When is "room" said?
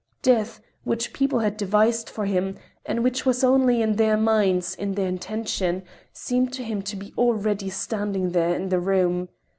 8.79-9.29